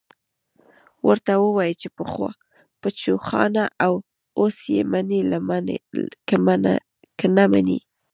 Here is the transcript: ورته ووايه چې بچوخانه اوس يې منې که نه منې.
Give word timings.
ورته 1.07 1.33
ووايه 1.41 1.75
چې 1.81 1.87
بچوخانه 2.81 3.63
اوس 4.39 4.57
يې 4.75 4.81
منې 4.91 5.19
که 7.19 7.25
نه 7.37 7.45
منې. 7.53 7.79